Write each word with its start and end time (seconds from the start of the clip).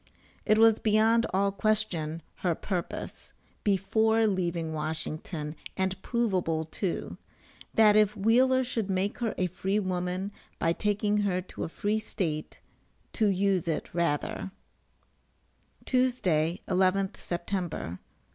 It 0.47 0.57
was 0.57 0.79
beyond 0.79 1.27
all 1.31 1.51
question 1.51 2.23
her 2.37 2.55
purpose, 2.55 3.33
before 3.63 4.25
leaving 4.25 4.73
Washington 4.73 5.55
and 5.77 6.01
provable 6.01 6.65
too, 6.65 7.17
that 7.75 7.95
if 7.95 8.17
Wheeler 8.17 8.63
should 8.63 8.89
make 8.89 9.19
her 9.19 9.35
a 9.37 9.45
free 9.45 9.77
woman 9.77 10.31
by 10.57 10.73
taking 10.73 11.17
her 11.17 11.39
to 11.43 11.65
a 11.65 11.69
free 11.69 11.99
state 11.99 12.59
"to 13.13 13.27
use 13.27 13.67
it 13.67 13.93
rather." 13.93 14.49
Tuesday, 15.85 16.61
11th 16.67 17.17
September. 17.17 17.99